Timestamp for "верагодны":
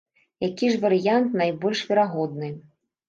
1.91-2.49